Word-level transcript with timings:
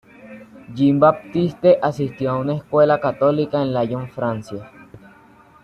Jean-Baptiste 0.73 1.77
asistió 1.79 2.31
a 2.31 2.37
una 2.39 2.55
escuela 2.55 2.99
católica 2.99 3.61
en 3.61 3.71
Lyon, 3.71 4.09
Francia. 4.09 4.67